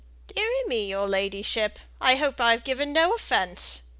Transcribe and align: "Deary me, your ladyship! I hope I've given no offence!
"Deary 0.33 0.63
me, 0.65 0.87
your 0.87 1.07
ladyship! 1.07 1.77
I 2.01 2.15
hope 2.15 2.41
I've 2.41 2.63
given 2.63 2.91
no 2.91 3.13
offence! 3.13 3.83